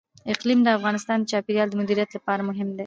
[0.33, 2.79] اقلیم د افغانستان د چاپیریال د مدیریت لپاره مهم دي.